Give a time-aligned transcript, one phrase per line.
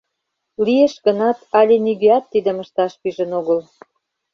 [0.65, 3.59] Лиеш гынат, але нигӧат тидым ышташ пижын огыл.